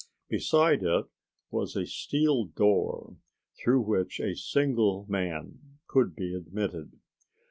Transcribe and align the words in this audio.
Beside 0.29 0.81
it 0.81 1.05
was 1.51 1.75
a 1.75 1.85
steel 1.85 2.45
door 2.45 3.17
through 3.59 3.81
which 3.81 4.19
a 4.19 4.35
single 4.35 5.05
man 5.07 5.77
could 5.87 6.15
be 6.15 6.33
admitted. 6.33 6.97